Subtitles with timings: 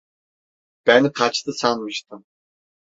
[0.85, 2.25] Ben kaçtı sanmıştım.